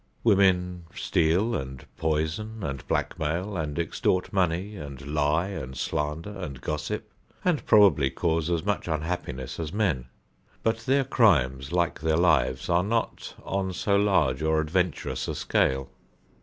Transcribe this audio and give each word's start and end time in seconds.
Women 0.23 0.85
steal 0.95 1.53
and 1.55 1.85
poison 1.95 2.63
and 2.63 2.87
blackmail 2.87 3.55
and 3.55 3.77
extort 3.77 4.33
money 4.33 4.75
and 4.75 4.99
lie 5.05 5.49
and 5.49 5.77
slander 5.77 6.31
and 6.39 6.59
gossip, 6.59 7.07
and 7.45 7.63
probably 7.67 8.09
cause 8.09 8.49
as 8.49 8.65
much 8.65 8.87
unhappiness 8.87 9.59
as 9.59 9.71
men; 9.71 10.07
but 10.63 10.77
their 10.87 11.03
crimes, 11.03 11.71
like 11.71 12.01
their 12.01 12.17
lives, 12.17 12.67
are 12.67 12.81
not 12.83 13.35
on 13.43 13.73
so 13.73 13.95
large 13.95 14.41
or 14.41 14.59
adventurous 14.59 15.27
a 15.27 15.35
scale. 15.35 15.91